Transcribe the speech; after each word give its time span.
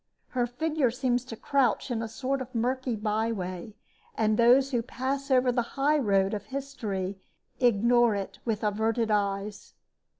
Her 0.29 0.47
figure 0.47 0.89
seems 0.89 1.23
to 1.25 1.35
crouch 1.35 1.91
in 1.91 2.01
a 2.01 2.07
sort 2.07 2.41
of 2.41 2.55
murky 2.55 2.95
byway, 2.95 3.75
and 4.15 4.35
those 4.35 4.71
who 4.71 4.81
pass 4.81 5.29
over 5.29 5.51
the 5.51 5.61
highroad 5.77 6.33
of 6.33 6.45
history 6.45 7.19
ignore 7.59 8.15
it 8.15 8.39
with 8.43 8.63
averted 8.63 9.11
eyes. 9.11 9.75